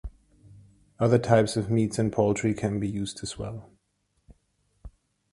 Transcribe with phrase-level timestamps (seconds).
[0.99, 3.69] Other types of meats and poultry can be used as well.